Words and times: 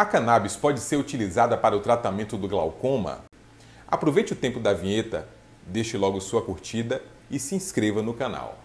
A 0.00 0.04
cannabis 0.06 0.56
pode 0.56 0.80
ser 0.80 0.96
utilizada 0.96 1.58
para 1.58 1.76
o 1.76 1.80
tratamento 1.80 2.38
do 2.38 2.48
glaucoma? 2.48 3.22
Aproveite 3.86 4.32
o 4.32 4.36
tempo 4.36 4.58
da 4.58 4.72
vinheta, 4.72 5.28
deixe 5.66 5.98
logo 5.98 6.22
sua 6.22 6.40
curtida 6.40 7.02
e 7.30 7.38
se 7.38 7.54
inscreva 7.54 8.00
no 8.00 8.14
canal. 8.14 8.56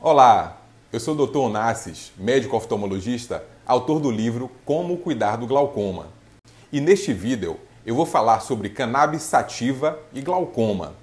Olá, 0.00 0.62
eu 0.90 0.98
sou 0.98 1.14
o 1.14 1.26
Dr. 1.26 1.40
Onassis, 1.40 2.10
médico 2.16 2.56
oftalmologista, 2.56 3.44
autor 3.66 4.00
do 4.00 4.10
livro 4.10 4.50
Como 4.64 4.96
Cuidar 4.96 5.36
do 5.36 5.46
Glaucoma. 5.46 6.06
E 6.72 6.80
neste 6.80 7.12
vídeo 7.12 7.60
eu 7.84 7.94
vou 7.94 8.06
falar 8.06 8.40
sobre 8.40 8.70
cannabis 8.70 9.20
sativa 9.20 9.98
e 10.14 10.22
glaucoma. 10.22 11.01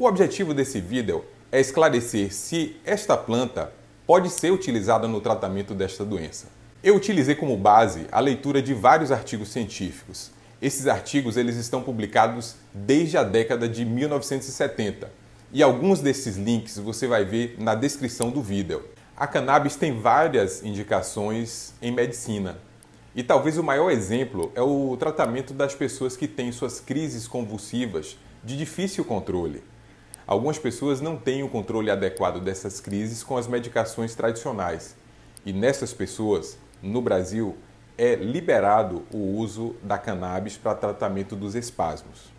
O 0.00 0.06
objetivo 0.06 0.54
desse 0.54 0.80
vídeo 0.80 1.24
é 1.50 1.58
esclarecer 1.58 2.32
se 2.32 2.76
esta 2.84 3.16
planta 3.16 3.72
pode 4.06 4.30
ser 4.30 4.52
utilizada 4.52 5.08
no 5.08 5.20
tratamento 5.20 5.74
desta 5.74 6.04
doença. 6.04 6.46
Eu 6.84 6.94
utilizei 6.94 7.34
como 7.34 7.56
base 7.56 8.06
a 8.12 8.20
leitura 8.20 8.62
de 8.62 8.72
vários 8.72 9.10
artigos 9.10 9.48
científicos. 9.48 10.30
Esses 10.62 10.86
artigos 10.86 11.36
eles 11.36 11.56
estão 11.56 11.82
publicados 11.82 12.54
desde 12.72 13.18
a 13.18 13.24
década 13.24 13.68
de 13.68 13.84
1970 13.84 15.10
e 15.52 15.64
alguns 15.64 15.98
desses 15.98 16.36
links 16.36 16.78
você 16.78 17.08
vai 17.08 17.24
ver 17.24 17.56
na 17.58 17.74
descrição 17.74 18.30
do 18.30 18.40
vídeo. 18.40 18.84
A 19.16 19.26
cannabis 19.26 19.74
tem 19.74 20.00
várias 20.00 20.62
indicações 20.62 21.74
em 21.82 21.90
medicina. 21.90 22.56
E 23.16 23.24
talvez 23.24 23.58
o 23.58 23.64
maior 23.64 23.90
exemplo 23.90 24.52
é 24.54 24.62
o 24.62 24.96
tratamento 24.96 25.52
das 25.52 25.74
pessoas 25.74 26.16
que 26.16 26.28
têm 26.28 26.52
suas 26.52 26.78
crises 26.78 27.26
convulsivas 27.26 28.16
de 28.44 28.56
difícil 28.56 29.04
controle. 29.04 29.60
Algumas 30.28 30.58
pessoas 30.58 31.00
não 31.00 31.16
têm 31.16 31.42
o 31.42 31.48
controle 31.48 31.90
adequado 31.90 32.38
dessas 32.38 32.80
crises 32.80 33.24
com 33.24 33.38
as 33.38 33.46
medicações 33.46 34.14
tradicionais. 34.14 34.94
E 35.42 35.54
nessas 35.54 35.94
pessoas, 35.94 36.58
no 36.82 37.00
Brasil, 37.00 37.56
é 37.96 38.14
liberado 38.14 39.04
o 39.10 39.38
uso 39.38 39.74
da 39.82 39.96
cannabis 39.96 40.58
para 40.58 40.74
tratamento 40.74 41.34
dos 41.34 41.54
espasmos. 41.54 42.30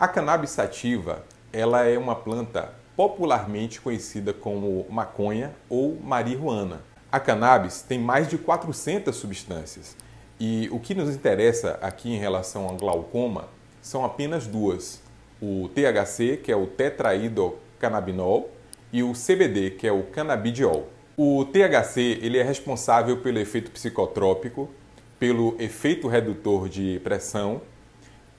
A 0.00 0.08
cannabis 0.08 0.48
sativa 0.48 1.22
ela 1.52 1.84
é 1.84 1.98
uma 1.98 2.14
planta 2.14 2.72
popularmente 2.96 3.78
conhecida 3.78 4.32
como 4.32 4.86
maconha 4.88 5.54
ou 5.68 6.00
marihuana. 6.00 6.80
A 7.12 7.20
cannabis 7.20 7.82
tem 7.82 7.98
mais 7.98 8.26
de 8.26 8.38
400 8.38 9.14
substâncias 9.14 9.94
e 10.40 10.66
o 10.72 10.80
que 10.80 10.94
nos 10.94 11.14
interessa 11.14 11.78
aqui 11.82 12.10
em 12.10 12.18
relação 12.18 12.66
ao 12.66 12.76
glaucoma 12.76 13.48
são 13.82 14.02
apenas 14.02 14.46
duas: 14.46 15.02
o 15.40 15.68
THC, 15.68 16.36
que 16.36 16.50
é 16.50 16.56
o 16.56 16.66
tetraidrocannabinol, 16.66 18.50
e 18.92 19.02
o 19.02 19.12
CBD, 19.12 19.70
que 19.70 19.86
é 19.86 19.92
o 19.92 20.04
canabidiol. 20.04 20.88
O 21.16 21.44
THC 21.44 22.20
ele 22.22 22.38
é 22.38 22.42
responsável 22.42 23.18
pelo 23.18 23.38
efeito 23.38 23.70
psicotrópico, 23.70 24.70
pelo 25.18 25.56
efeito 25.58 26.08
redutor 26.08 26.68
de 26.68 27.00
pressão, 27.02 27.60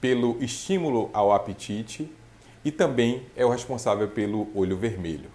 pelo 0.00 0.42
estímulo 0.42 1.10
ao 1.12 1.32
apetite 1.32 2.10
e 2.64 2.70
também 2.70 3.26
é 3.36 3.44
o 3.44 3.50
responsável 3.50 4.08
pelo 4.08 4.48
olho 4.54 4.76
vermelho. 4.76 5.30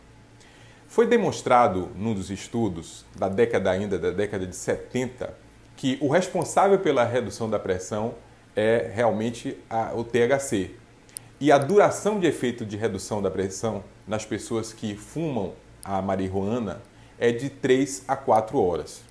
Foi 0.88 1.08
demonstrado 1.08 1.92
num 1.96 2.14
dos 2.14 2.30
estudos 2.30 3.06
da 3.16 3.30
década 3.30 3.72
ainda 3.72 3.98
da 4.00 4.12
década 4.12 4.46
de 4.46 4.56
70 4.56 5.34
que 5.76 5.98
o 6.02 6.08
responsável 6.08 6.80
pela 6.80 7.04
redução 7.04 7.50
da 7.50 7.60
pressão 7.60 8.16
é 8.56 8.92
realmente 8.94 9.58
a, 9.70 9.94
o 9.94 10.04
THC. 10.04 10.72
E 11.40 11.52
a 11.52 11.58
duração 11.58 12.18
de 12.18 12.28
efeito 12.28 12.66
de 12.66 12.78
redução 12.78 13.22
da 13.22 13.30
pressão 13.30 13.84
nas 14.08 14.24
pessoas 14.24 14.72
que 14.72 14.96
fumam 14.96 15.52
a 15.84 16.02
marihuana 16.02 16.82
é 17.20 17.30
de 17.30 17.50
3 17.50 18.06
a 18.08 18.16
4 18.16 18.58
horas. 18.58 19.02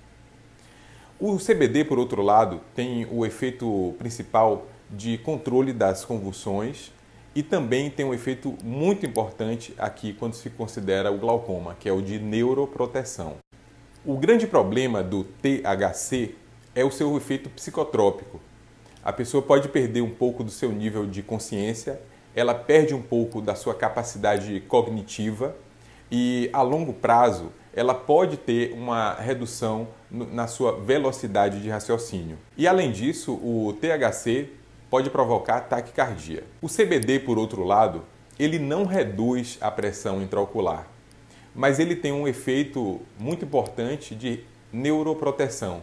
O 1.19 1.37
CBD, 1.37 1.85
por 1.85 1.99
outro 1.99 2.23
lado, 2.23 2.61
tem 2.73 3.07
o 3.11 3.27
efeito 3.27 3.93
principal 3.99 4.65
de 4.89 5.19
controle 5.19 5.71
das 5.71 6.03
convulsões 6.03 6.91
e 7.35 7.43
também 7.43 7.91
tem 7.91 8.03
um 8.03 8.13
efeito 8.13 8.57
muito 8.63 9.05
importante 9.05 9.75
aqui 9.77 10.11
quando 10.11 10.33
se 10.33 10.49
considera 10.49 11.11
o 11.11 11.19
glaucoma, 11.19 11.75
que 11.79 11.87
é 11.87 11.93
o 11.93 12.01
de 12.01 12.17
neuroproteção. 12.17 13.35
O 14.03 14.17
grande 14.17 14.47
problema 14.47 15.03
do 15.03 15.23
THC 15.23 16.33
é 16.73 16.83
o 16.83 16.89
seu 16.89 17.15
efeito 17.17 17.51
psicotrópico. 17.51 18.41
A 19.03 19.13
pessoa 19.13 19.43
pode 19.43 19.69
perder 19.69 20.01
um 20.01 20.09
pouco 20.09 20.43
do 20.43 20.49
seu 20.49 20.71
nível 20.71 21.05
de 21.05 21.21
consciência, 21.21 22.01
ela 22.35 22.53
perde 22.53 22.93
um 22.93 23.01
pouco 23.01 23.41
da 23.41 23.55
sua 23.55 23.73
capacidade 23.73 24.59
cognitiva 24.67 25.55
e 26.11 26.49
a 26.51 26.61
longo 26.61 26.93
prazo 26.93 27.51
ela 27.73 27.93
pode 27.93 28.37
ter 28.37 28.73
uma 28.73 29.13
redução 29.15 29.87
na 30.09 30.47
sua 30.47 30.79
velocidade 30.79 31.61
de 31.61 31.69
raciocínio. 31.69 32.37
E 32.57 32.67
além 32.67 32.91
disso, 32.91 33.33
o 33.33 33.73
THC 33.73 34.49
pode 34.89 35.09
provocar 35.09 35.61
taquicardia. 35.61 36.43
O 36.61 36.69
CBD, 36.69 37.19
por 37.19 37.37
outro 37.37 37.63
lado, 37.63 38.03
ele 38.39 38.59
não 38.59 38.85
reduz 38.85 39.57
a 39.59 39.69
pressão 39.71 40.21
intraocular, 40.21 40.87
mas 41.53 41.79
ele 41.79 41.95
tem 41.95 42.11
um 42.11 42.27
efeito 42.27 43.01
muito 43.19 43.43
importante 43.43 44.15
de 44.15 44.41
neuroproteção. 44.71 45.81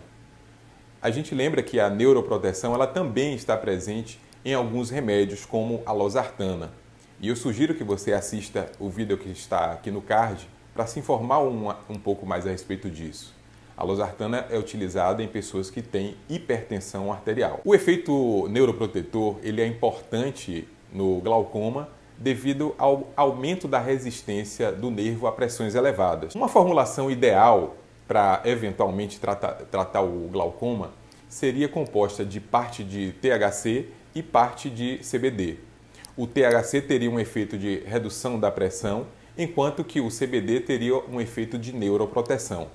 A 1.00 1.10
gente 1.10 1.34
lembra 1.34 1.62
que 1.62 1.80
a 1.80 1.90
neuroproteção 1.90 2.74
ela 2.74 2.86
também 2.86 3.34
está 3.34 3.56
presente 3.56 4.19
em 4.44 4.54
alguns 4.54 4.91
remédios, 4.91 5.44
como 5.44 5.82
a 5.86 5.92
losartana. 5.92 6.72
E 7.20 7.28
eu 7.28 7.36
sugiro 7.36 7.75
que 7.75 7.84
você 7.84 8.12
assista 8.12 8.70
o 8.80 8.88
vídeo 8.88 9.16
que 9.16 9.30
está 9.30 9.72
aqui 9.72 9.91
no 9.91 10.03
card 10.03 10.48
para 10.75 10.86
se 10.86 10.98
informar 10.98 11.41
um, 11.41 11.69
um 11.88 11.98
pouco 11.98 12.26
mais 12.26 12.47
a 12.47 12.50
respeito 12.50 12.91
disso. 12.91 13.34
A 13.76 13.84
losartana 13.84 14.47
é 14.50 14.58
utilizada 14.58 15.22
em 15.22 15.28
pessoas 15.28 15.70
que 15.70 15.81
têm 15.81 16.16
hipertensão 16.28 17.12
arterial. 17.12 17.60
O 17.64 17.75
efeito 17.75 18.47
neuroprotetor 18.48 19.36
ele 19.42 19.62
é 19.62 19.66
importante 19.66 20.69
no 20.92 21.20
glaucoma 21.20 21.88
devido 22.19 22.75
ao 22.78 23.08
aumento 23.16 23.66
da 23.66 23.78
resistência 23.78 24.70
do 24.70 24.91
nervo 24.91 25.26
a 25.26 25.32
pressões 25.32 25.75
elevadas. 25.75 26.34
Uma 26.34 26.48
formulação 26.48 27.10
ideal 27.10 27.76
para 28.06 28.42
eventualmente 28.44 29.19
tratar, 29.19 29.54
tratar 29.70 30.02
o 30.02 30.28
glaucoma 30.28 30.91
seria 31.28 31.69
composta 31.69 32.25
de 32.25 32.38
parte 32.38 32.84
de 32.84 33.12
THC 33.12 33.86
e 34.15 34.23
parte 34.23 34.69
de 34.69 34.99
CBD. 34.99 35.56
O 36.17 36.27
THC 36.27 36.83
teria 36.83 37.11
um 37.11 37.19
efeito 37.19 37.56
de 37.56 37.83
redução 37.87 38.39
da 38.39 38.50
pressão, 38.50 39.06
enquanto 39.37 39.83
que 39.83 40.00
o 40.00 40.09
CBD 40.09 40.61
teria 40.61 40.97
um 41.09 41.21
efeito 41.21 41.59
de 41.59 41.73
neuroproteção. 41.73 42.69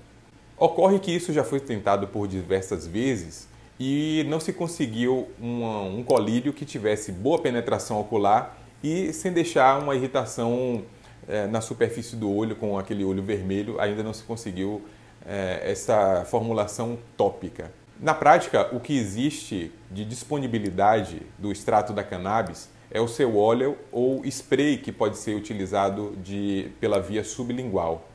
Ocorre 0.58 0.98
que 1.00 1.12
isso 1.12 1.32
já 1.32 1.44
foi 1.44 1.60
tentado 1.60 2.08
por 2.08 2.28
diversas 2.28 2.88
vezes 2.88 3.48
e 3.80 4.26
não 4.28 4.40
se 4.40 4.52
conseguiu 4.52 5.28
um, 5.40 6.00
um 6.00 6.04
colírio 6.04 6.52
que 6.52 6.66
tivesse 6.66 7.12
boa 7.12 7.40
penetração 7.40 8.00
ocular 8.00 8.58
e 8.84 9.14
sem 9.14 9.32
deixar 9.32 9.80
uma 9.80 9.96
irritação 9.96 10.84
é, 11.28 11.46
na 11.46 11.62
superfície 11.62 12.16
do 12.16 12.32
olho 12.34 12.56
com 12.56 12.78
aquele 12.78 13.04
olho 13.04 13.22
vermelho, 13.22 13.80
ainda 13.80 14.02
não 14.02 14.14
se 14.14 14.24
conseguiu 14.24 14.82
é, 15.26 15.62
essa 15.64 16.26
formulação 16.26 16.98
tópica. 17.16 17.72
Na 18.00 18.14
prática, 18.14 18.70
o 18.76 18.80
que 18.80 18.96
existe 18.96 19.72
de 19.90 20.06
disponibilidade 20.06 21.24
do 21.40 21.52
extrato 21.52 21.94
da 21.94 22.04
cannabis 22.04 22.70
é 22.92 23.02
o 23.02 23.08
seu 23.08 23.36
óleo 23.38 23.76
ou 23.92 24.24
spray 24.26 24.78
que 24.78 24.92
pode 24.92 25.18
ser 25.18 25.36
utilizado 25.36 26.16
de, 26.24 26.70
pela 26.80 27.02
via 27.02 27.24
sublingual. 27.24 28.08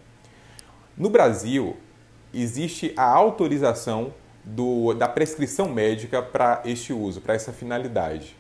No 0.96 1.10
Brasil, 1.10 1.76
existe 2.32 2.92
a 2.96 3.04
autorização 3.04 4.14
do, 4.44 4.94
da 4.94 5.08
prescrição 5.08 5.68
médica 5.68 6.22
para 6.22 6.62
este 6.64 6.92
uso, 6.92 7.20
para 7.20 7.34
essa 7.34 7.52
finalidade. 7.52 8.36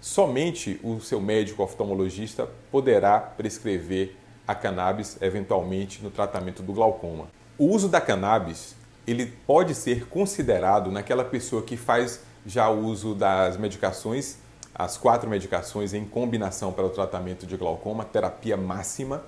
Somente 0.00 0.80
o 0.82 0.98
seu 0.98 1.20
médico 1.20 1.62
oftalmologista 1.62 2.48
poderá 2.72 3.20
prescrever 3.20 4.16
a 4.48 4.54
cannabis 4.54 5.16
eventualmente 5.20 6.02
no 6.02 6.10
tratamento 6.10 6.60
do 6.60 6.72
glaucoma. 6.72 7.28
O 7.56 7.66
uso 7.66 7.88
da 7.88 8.00
cannabis 8.00 8.74
ele 9.10 9.26
pode 9.46 9.74
ser 9.74 10.06
considerado 10.06 10.90
naquela 10.90 11.24
pessoa 11.24 11.62
que 11.62 11.76
faz 11.76 12.20
já 12.46 12.68
uso 12.68 13.14
das 13.14 13.56
medicações, 13.56 14.38
as 14.74 14.96
quatro 14.96 15.28
medicações 15.28 15.92
em 15.92 16.04
combinação 16.04 16.72
para 16.72 16.84
o 16.84 16.90
tratamento 16.90 17.46
de 17.46 17.56
glaucoma, 17.56 18.04
terapia 18.04 18.56
máxima, 18.56 19.22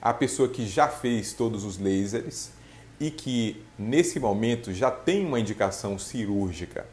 a 0.00 0.12
pessoa 0.12 0.48
que 0.48 0.66
já 0.66 0.88
fez 0.88 1.32
todos 1.32 1.64
os 1.64 1.78
lasers, 1.78 2.50
e 3.00 3.10
que 3.10 3.62
nesse 3.78 4.20
momento 4.20 4.72
já 4.72 4.90
tem 4.90 5.26
uma 5.26 5.40
indicação 5.40 5.98
cirúrgica, 5.98 6.86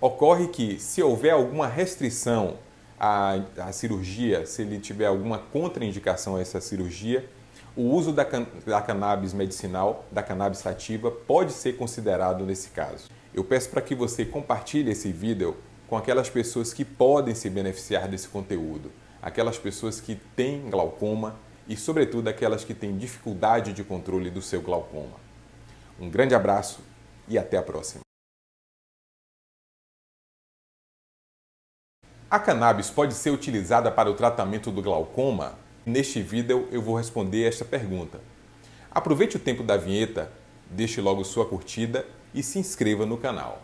ocorre 0.00 0.48
que 0.48 0.78
se 0.78 1.02
houver 1.02 1.32
alguma 1.32 1.66
restrição 1.68 2.56
à, 2.98 3.40
à 3.58 3.72
cirurgia, 3.72 4.44
se 4.44 4.62
ele 4.62 4.78
tiver 4.78 5.06
alguma 5.06 5.38
contraindicação 5.38 6.36
a 6.36 6.40
essa 6.40 6.60
cirurgia, 6.60 7.28
o 7.76 7.82
uso 7.82 8.12
da, 8.12 8.24
can 8.24 8.46
da 8.66 8.82
cannabis 8.82 9.32
medicinal, 9.32 10.04
da 10.10 10.22
cannabis 10.22 10.58
sativa, 10.58 11.10
pode 11.10 11.52
ser 11.52 11.76
considerado 11.76 12.44
nesse 12.44 12.70
caso. 12.70 13.08
Eu 13.32 13.44
peço 13.44 13.70
para 13.70 13.80
que 13.80 13.94
você 13.94 14.24
compartilhe 14.24 14.90
esse 14.90 15.12
vídeo 15.12 15.56
com 15.88 15.96
aquelas 15.96 16.28
pessoas 16.28 16.72
que 16.72 16.84
podem 16.84 17.34
se 17.34 17.48
beneficiar 17.48 18.08
desse 18.08 18.28
conteúdo. 18.28 18.90
aquelas 19.22 19.58
pessoas 19.58 20.00
que 20.00 20.14
têm 20.14 20.68
glaucoma 20.70 21.36
e, 21.68 21.76
sobretudo, 21.76 22.28
aquelas 22.28 22.64
que 22.64 22.74
têm 22.74 22.96
dificuldade 22.96 23.72
de 23.72 23.84
controle 23.84 24.30
do 24.30 24.42
seu 24.42 24.60
glaucoma. 24.62 25.16
Um 25.98 26.08
grande 26.08 26.34
abraço 26.34 26.80
e 27.28 27.38
até 27.38 27.56
a 27.56 27.62
próxima. 27.62 28.00
A 32.30 32.38
cannabis 32.38 32.88
pode 32.90 33.12
ser 33.14 33.30
utilizada 33.30 33.90
para 33.90 34.08
o 34.08 34.14
tratamento 34.14 34.70
do 34.70 34.80
glaucoma? 34.80 35.58
Neste 35.84 36.20
vídeo 36.20 36.68
eu 36.70 36.82
vou 36.82 36.94
responder 36.94 37.48
esta 37.48 37.64
pergunta. 37.64 38.20
Aproveite 38.90 39.36
o 39.36 39.40
tempo 39.40 39.62
da 39.62 39.78
vinheta, 39.78 40.30
deixe 40.68 41.00
logo 41.00 41.24
sua 41.24 41.46
curtida 41.46 42.04
e 42.34 42.42
se 42.42 42.58
inscreva 42.58 43.06
no 43.06 43.16
canal. 43.16 43.62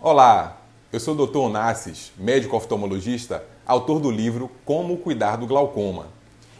Olá, 0.00 0.62
eu 0.90 0.98
sou 0.98 1.14
o 1.14 1.26
Dr. 1.26 1.36
Onassis, 1.36 2.12
médico 2.16 2.56
oftalmologista, 2.56 3.44
autor 3.66 4.00
do 4.00 4.10
livro 4.10 4.50
Como 4.64 4.96
Cuidar 4.96 5.36
do 5.36 5.46
Glaucoma. 5.46 6.06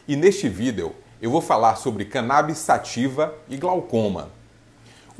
E 0.07 0.15
neste 0.15 0.47
vídeo 0.47 0.93
eu 1.19 1.31
vou 1.31 1.41
falar 1.41 1.77
sobre 1.77 2.05
cannabis 2.05 2.59
sativa 2.59 3.33
e 3.49 3.57
glaucoma. 3.57 4.29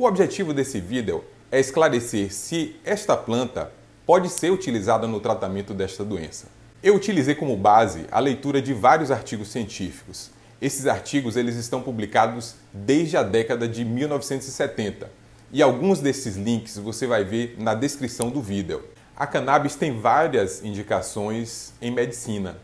O 0.02 0.08
objetivo 0.08 0.52
desse 0.52 0.80
vídeo 0.80 1.24
é 1.52 1.60
esclarecer 1.60 2.34
se 2.34 2.76
esta 2.84 3.16
planta 3.16 3.72
pode 4.04 4.30
ser 4.30 4.52
utilizada 4.52 5.06
no 5.06 5.20
tratamento 5.20 5.76
desta 5.76 6.04
doença. 6.04 6.48
Eu 6.82 6.96
utilizei 6.96 7.36
como 7.36 7.56
base 7.56 8.08
a 8.12 8.20
leitura 8.20 8.60
de 8.64 8.74
vários 8.74 9.12
artigos 9.12 9.50
científicos. 9.50 10.32
Esses 10.60 10.88
artigos 10.88 11.36
eles 11.36 11.56
estão 11.56 11.84
publicados 11.84 12.56
desde 12.74 13.16
a 13.16 13.22
década 13.22 13.68
de 13.68 13.86
1970 13.86 15.08
e 15.54 15.62
alguns 15.62 16.00
desses 16.00 16.36
links 16.36 16.80
você 16.80 17.06
vai 17.06 17.24
ver 17.24 17.56
na 17.60 17.76
descrição 17.76 18.32
do 18.32 18.42
vídeo. 18.42 18.84
A 19.16 19.28
cannabis 19.28 19.76
tem 19.76 20.00
várias 20.00 20.66
indicações 20.66 21.74
em 21.80 21.92
medicina, 21.92 22.58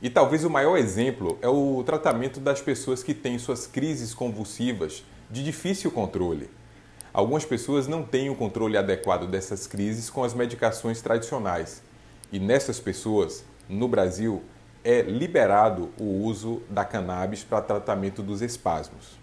e 0.00 0.08
talvez 0.08 0.42
o 0.42 0.48
maior 0.48 0.78
exemplo 0.78 1.38
é 1.42 1.48
o 1.48 1.82
tratamento 1.84 2.40
das 2.40 2.62
pessoas 2.62 3.02
que 3.02 3.12
têm 3.12 3.38
suas 3.38 3.66
crises 3.66 4.14
convulsivas 4.14 5.04
de 5.30 5.44
difícil 5.44 5.90
controle. 5.90 6.48
Algumas 7.12 7.44
pessoas 7.44 7.86
não 7.86 8.02
têm 8.02 8.30
o 8.30 8.34
controle 8.34 8.76
adequado 8.76 9.26
dessas 9.26 9.66
crises 9.66 10.10
com 10.10 10.24
as 10.24 10.34
medicações 10.34 11.00
tradicionais. 11.00 11.82
E 12.30 12.38
nessas 12.38 12.78
pessoas, 12.78 13.44
no 13.68 13.88
Brasil, 13.88 14.42
é 14.84 15.02
liberado 15.02 15.90
o 15.98 16.24
uso 16.24 16.62
da 16.68 16.84
cannabis 16.84 17.42
para 17.42 17.60
tratamento 17.60 18.22
dos 18.22 18.42
espasmos. 18.42 19.18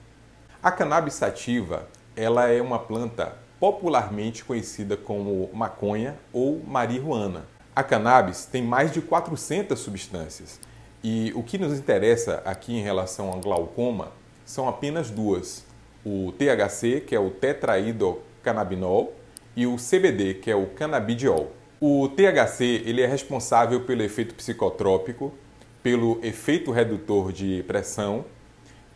A 0.62 0.72
cannabis 0.72 1.14
sativa, 1.14 1.88
ela 2.16 2.48
é 2.48 2.62
uma 2.62 2.80
planta 2.80 3.36
popularmente 3.60 4.44
conhecida 4.44 4.98
como 4.98 5.50
maconha 5.54 6.16
ou 6.34 6.62
marihuana. 6.66 7.46
A 7.76 7.84
cannabis 7.84 8.46
tem 8.46 8.62
mais 8.62 8.92
de 8.92 9.02
400 9.02 9.80
substâncias 9.80 10.60
e 11.04 11.32
o 11.36 11.44
que 11.44 11.58
nos 11.58 11.78
interessa 11.78 12.42
aqui 12.46 12.76
em 12.76 12.82
relação 12.82 13.30
ao 13.30 13.40
glaucoma 13.40 14.12
são 14.46 14.68
apenas 14.68 15.10
duas: 15.10 15.65
o 16.06 16.32
THC, 16.34 17.02
que 17.02 17.16
é 17.16 17.20
o 17.20 17.32
tetraidrocannabinol, 17.32 19.14
e 19.56 19.66
o 19.66 19.78
CBD, 19.78 20.36
que 20.36 20.52
é 20.52 20.56
o 20.56 20.68
cannabidiol. 20.68 21.52
O 21.80 22.10
THC 22.10 22.84
ele 22.86 23.02
é 23.02 23.08
responsável 23.08 23.82
pelo 23.82 24.04
efeito 24.04 24.36
psicotrópico, 24.36 25.34
pelo 25.82 26.20
efeito 26.24 26.72
redutor 26.72 27.32
de 27.32 27.64
pressão, 27.64 28.26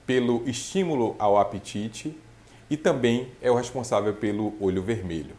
pelo 0.06 0.44
estímulo 0.48 1.16
ao 1.20 1.38
apetite 1.38 2.18
e 2.70 2.76
também 2.76 3.32
é 3.42 3.50
o 3.52 3.56
responsável 3.56 4.14
pelo 4.14 4.54
olho 4.60 4.82
vermelho. 4.82 5.36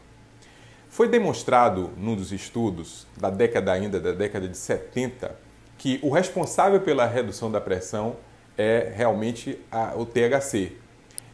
Foi 0.89 1.09
demonstrado 1.09 1.91
num 1.97 2.17
dos 2.17 2.33
estudos 2.33 3.07
da 3.17 3.31
década 3.31 3.73
ainda 3.73 4.01
da 4.01 4.13
década 4.13 4.49
de 4.49 4.57
70 4.57 5.37
que 5.79 5.99
o 6.03 6.11
responsável 6.11 6.81
pela 6.81 7.07
redução 7.07 7.51
da 7.51 7.61
pressão 7.61 8.17
é 8.57 8.93
realmente 8.95 9.59
a, 9.71 9.95
o 9.97 10.05
THC. 10.05 10.73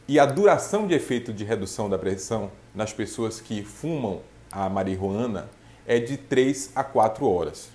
E 0.08 0.20
a 0.20 0.24
duração 0.24 0.86
de 0.86 0.94
efeito 0.94 1.32
de 1.32 1.42
redução 1.42 1.90
da 1.90 1.98
pressão 1.98 2.52
nas 2.72 2.92
pessoas 2.92 3.40
que 3.40 3.64
fumam 3.64 4.20
a 4.52 4.68
marihuana 4.68 5.50
é 5.84 5.98
de 5.98 6.16
3 6.16 6.70
a 6.76 6.84
4 6.84 7.28
horas. 7.28 7.70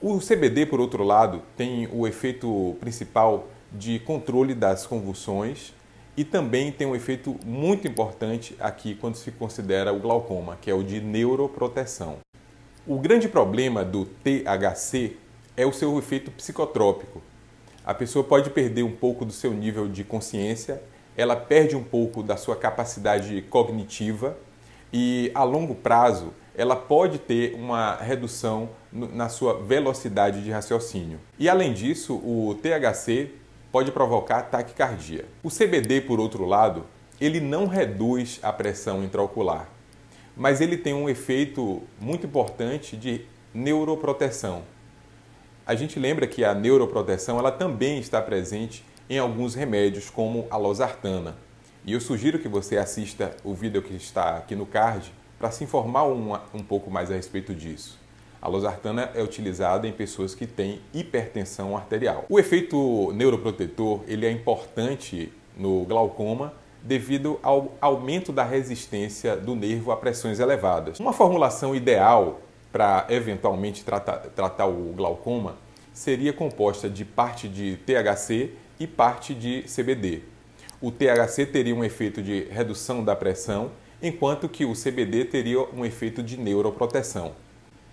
O 0.00 0.20
CBD, 0.20 0.66
por 0.66 0.78
outro 0.80 1.02
lado, 1.02 1.42
tem 1.56 1.88
o 1.92 2.06
efeito 2.06 2.76
principal 2.78 3.48
de 3.72 3.98
controle 3.98 4.54
das 4.54 4.86
convulsões 4.86 5.74
e 6.16 6.22
também 6.22 6.70
tem 6.70 6.86
um 6.86 6.94
efeito 6.94 7.36
muito 7.44 7.88
importante 7.88 8.54
aqui 8.60 8.94
quando 8.94 9.16
se 9.16 9.32
considera 9.32 9.92
o 9.92 9.98
glaucoma, 9.98 10.58
que 10.60 10.70
é 10.70 10.74
o 10.74 10.84
de 10.84 11.00
neuroproteção. 11.00 12.18
O 12.86 13.00
grande 13.00 13.28
problema 13.28 13.84
do 13.84 14.04
THC 14.04 15.16
é 15.56 15.66
o 15.66 15.72
seu 15.72 15.98
efeito 15.98 16.30
psicotrópico. 16.30 17.20
A 17.84 17.94
pessoa 17.94 18.24
pode 18.24 18.50
perder 18.50 18.84
um 18.84 18.94
pouco 18.94 19.24
do 19.24 19.32
seu 19.32 19.52
nível 19.52 19.88
de 19.88 20.04
consciência, 20.04 20.80
ela 21.16 21.36
perde 21.36 21.76
um 21.76 21.82
pouco 21.82 22.22
da 22.22 22.36
sua 22.36 22.56
capacidade 22.56 23.42
cognitiva 23.42 24.36
e 24.92 25.30
a 25.34 25.42
longo 25.42 25.74
prazo 25.74 26.32
ela 26.54 26.76
pode 26.76 27.18
ter 27.18 27.54
uma 27.54 27.96
redução 27.96 28.70
na 28.92 29.28
sua 29.28 29.54
velocidade 29.62 30.42
de 30.42 30.50
raciocínio. 30.50 31.20
E 31.38 31.48
além 31.48 31.72
disso, 31.72 32.16
o 32.16 32.54
THC 32.60 33.30
pode 33.70 33.92
provocar 33.92 34.42
taquicardia. 34.42 35.24
O 35.42 35.48
CBD, 35.48 36.00
por 36.00 36.18
outro 36.18 36.44
lado, 36.44 36.84
ele 37.20 37.40
não 37.40 37.66
reduz 37.66 38.40
a 38.42 38.52
pressão 38.52 39.04
intraocular, 39.04 39.68
mas 40.36 40.60
ele 40.60 40.76
tem 40.76 40.92
um 40.92 41.08
efeito 41.08 41.82
muito 42.00 42.26
importante 42.26 42.96
de 42.96 43.24
neuroproteção. 43.54 44.62
A 45.66 45.74
gente 45.74 45.98
lembra 46.00 46.26
que 46.26 46.44
a 46.44 46.54
neuroproteção 46.54 47.38
ela 47.38 47.52
também 47.52 47.98
está 48.00 48.20
presente 48.20 48.84
em 49.10 49.18
alguns 49.18 49.56
remédios, 49.56 50.08
como 50.08 50.46
a 50.48 50.56
losartana. 50.56 51.36
E 51.84 51.92
eu 51.92 52.00
sugiro 52.00 52.38
que 52.38 52.46
você 52.46 52.78
assista 52.78 53.36
o 53.42 53.52
vídeo 53.52 53.82
que 53.82 53.96
está 53.96 54.36
aqui 54.36 54.54
no 54.54 54.64
card 54.64 55.12
para 55.36 55.50
se 55.50 55.64
informar 55.64 56.04
um, 56.04 56.32
um 56.54 56.62
pouco 56.62 56.88
mais 56.88 57.10
a 57.10 57.14
respeito 57.14 57.52
disso. 57.52 57.98
A 58.40 58.46
losartana 58.46 59.10
é 59.12 59.20
utilizada 59.20 59.88
em 59.88 59.92
pessoas 59.92 60.34
que 60.34 60.46
têm 60.46 60.80
hipertensão 60.94 61.76
arterial. 61.76 62.24
O 62.28 62.38
efeito 62.38 63.12
neuroprotetor 63.12 64.02
ele 64.06 64.24
é 64.24 64.30
importante 64.30 65.32
no 65.56 65.84
glaucoma 65.84 66.54
devido 66.82 67.38
ao 67.42 67.74
aumento 67.80 68.32
da 68.32 68.44
resistência 68.44 69.36
do 69.36 69.56
nervo 69.56 69.90
a 69.90 69.96
pressões 69.96 70.38
elevadas. 70.38 71.00
Uma 71.00 71.12
formulação 71.12 71.74
ideal 71.74 72.40
para 72.70 73.06
eventualmente 73.10 73.84
tratar, 73.84 74.18
tratar 74.18 74.66
o 74.66 74.92
glaucoma 74.92 75.56
seria 75.92 76.32
composta 76.32 76.88
de 76.88 77.04
parte 77.04 77.48
de 77.48 77.76
THC 77.78 78.52
e 78.80 78.86
parte 78.86 79.34
de 79.34 79.62
CBD. 79.62 80.22
O 80.80 80.90
THC 80.90 81.44
teria 81.44 81.74
um 81.74 81.84
efeito 81.84 82.22
de 82.22 82.44
redução 82.50 83.04
da 83.04 83.14
pressão, 83.14 83.70
enquanto 84.02 84.48
que 84.48 84.64
o 84.64 84.72
CBD 84.72 85.26
teria 85.26 85.60
um 85.74 85.84
efeito 85.84 86.22
de 86.22 86.38
neuroproteção. 86.38 87.32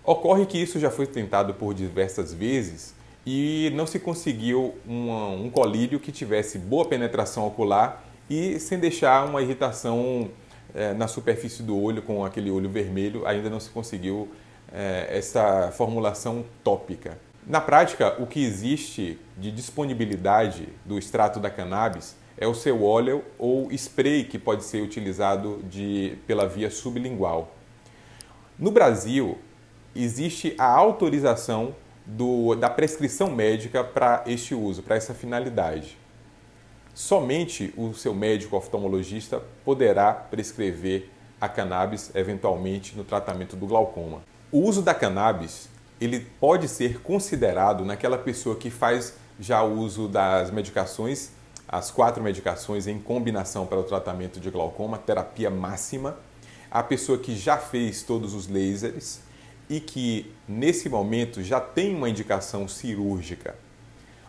Ocorre 0.06 0.46
que 0.46 0.58
isso 0.58 0.80
já 0.80 0.90
foi 0.90 1.06
tentado 1.06 1.54
por 1.54 1.74
diversas 1.74 2.34
vezes 2.34 2.96
e 3.26 3.70
não 3.76 3.86
se 3.86 4.00
conseguiu 4.00 4.76
um, 4.88 5.50
colírio 5.50 6.00
que 6.00 6.14
tivesse 6.14 6.58
boa 6.58 6.86
penetração 6.86 7.46
ocular 7.46 8.06
e 8.30 8.58
sem 8.58 8.80
deixar 8.80 9.26
uma 9.26 9.42
irritação 9.42 10.30
é, 10.74 10.94
na 10.94 11.10
superfície 11.10 11.62
do 11.62 11.78
olho 11.78 12.02
com 12.02 12.24
aquele 12.24 12.50
olho 12.50 12.70
vermelho, 12.70 13.28
ainda 13.28 13.50
não 13.50 13.60
se 13.60 13.70
conseguiu 13.70 14.30
é, 14.72 15.08
essa 15.12 15.74
formulação 15.74 16.46
tópica. 16.64 17.20
Na 17.50 17.62
prática, 17.62 18.22
o 18.22 18.28
que 18.28 18.44
existe 18.44 19.18
de 19.38 19.54
disponibilidade 19.54 20.68
do 20.84 20.98
extrato 20.98 21.40
da 21.40 21.50
cannabis 21.50 22.14
é 22.38 22.46
o 22.46 22.54
seu 22.54 22.84
óleo 22.84 23.24
ou 23.40 23.72
spray 23.72 24.26
que 24.26 24.38
pode 24.38 24.66
ser 24.66 24.82
utilizado 24.82 25.64
de, 25.64 26.18
pela 26.28 26.46
via 26.46 26.70
sublingual. 26.70 27.56
No 28.60 28.70
Brasil, 28.70 29.38
existe 29.96 30.56
a 30.58 30.66
autorização 30.66 31.74
do, 32.06 32.54
da 32.54 32.70
prescrição 32.70 33.32
médica 33.32 33.82
para 33.82 34.26
este 34.28 34.54
uso, 34.54 34.84
para 34.84 34.98
essa 34.98 35.14
finalidade. 35.14 35.98
Somente 36.94 37.74
o 37.78 37.94
seu 37.94 38.14
médico 38.14 38.58
oftalmologista 38.58 39.42
poderá 39.64 40.12
prescrever 40.12 41.10
a 41.40 41.48
cannabis 41.48 42.12
eventualmente 42.14 42.94
no 42.98 43.06
tratamento 43.06 43.56
do 43.56 43.66
glaucoma. 43.66 44.22
O 44.52 44.60
uso 44.68 44.82
da 44.82 44.94
cannabis 44.94 45.70
ele 46.00 46.20
pode 46.40 46.68
ser 46.68 47.02
considerado 47.02 47.84
naquela 47.84 48.18
pessoa 48.18 48.56
que 48.56 48.70
faz 48.70 49.16
já 49.40 49.64
uso 49.64 50.08
das 50.08 50.52
medicações, 50.52 51.32
as 51.68 51.92
quatro 51.92 52.24
medicações 52.24 52.88
em 52.88 53.00
combinação 53.00 53.66
para 53.66 53.80
o 53.80 53.84
tratamento 53.84 54.40
de 54.40 54.50
glaucoma, 54.50 54.98
terapia 54.98 55.50
máxima, 55.50 56.18
a 56.72 56.82
pessoa 56.82 57.18
que 57.18 57.36
já 57.36 57.58
fez 57.58 58.04
todos 58.04 58.34
os 58.34 58.48
lasers, 58.48 59.20
e 59.70 59.80
que 59.80 60.32
nesse 60.48 60.88
momento 60.88 61.44
já 61.44 61.60
tem 61.60 61.94
uma 61.94 62.10
indicação 62.10 62.68
cirúrgica. 62.68 63.56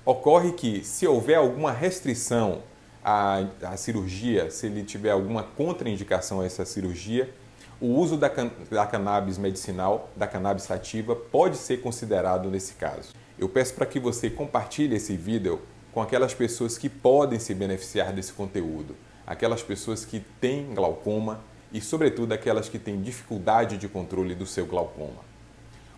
Ocorre 0.04 0.52
que, 0.52 0.84
se 0.84 1.06
houver 1.06 1.36
alguma 1.36 1.70
restrição 1.70 2.62
a, 3.04 3.44
a 3.62 3.76
cirurgia, 3.76 4.50
se 4.50 4.66
ele 4.66 4.82
tiver 4.82 5.10
alguma 5.10 5.42
contraindicação 5.42 6.40
a 6.40 6.46
essa 6.46 6.64
cirurgia, 6.64 7.32
o 7.80 7.86
uso 7.86 8.16
da, 8.16 8.28
can 8.28 8.50
da 8.70 8.86
cannabis 8.86 9.38
medicinal, 9.38 10.10
da 10.16 10.26
cannabis 10.26 10.64
sativa, 10.64 11.14
pode 11.14 11.56
ser 11.56 11.80
considerado 11.80 12.50
nesse 12.50 12.74
caso. 12.74 13.14
Eu 13.38 13.48
peço 13.48 13.74
para 13.74 13.86
que 13.86 14.00
você 14.00 14.28
compartilhe 14.28 14.96
esse 14.96 15.16
vídeo 15.16 15.60
com 15.92 16.02
aquelas 16.02 16.34
pessoas 16.34 16.76
que 16.76 16.88
podem 16.88 17.38
se 17.38 17.54
beneficiar 17.54 18.12
desse 18.12 18.32
conteúdo, 18.32 18.96
aquelas 19.26 19.62
pessoas 19.62 20.04
que 20.04 20.20
têm 20.40 20.74
glaucoma 20.74 21.40
e, 21.72 21.80
sobretudo, 21.80 22.32
aquelas 22.32 22.68
que 22.68 22.78
têm 22.78 23.00
dificuldade 23.00 23.76
de 23.76 23.88
controle 23.88 24.34
do 24.34 24.46
seu 24.46 24.66
glaucoma. 24.66 25.22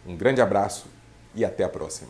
Um 0.06 0.16
grande 0.16 0.40
abraço 0.40 0.86
e 1.34 1.44
até 1.44 1.64
a 1.64 1.68
próxima. 1.68 2.09